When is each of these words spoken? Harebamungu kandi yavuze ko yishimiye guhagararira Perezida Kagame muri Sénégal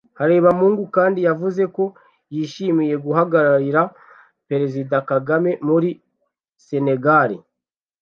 Harebamungu 0.19 0.83
kandi 0.95 1.19
yavuze 1.27 1.63
ko 1.75 1.83
yishimiye 2.33 2.95
guhagararira 3.05 3.81
Perezida 4.49 4.97
Kagame 5.11 5.51
muri 5.67 5.89
Sénégal 6.65 7.31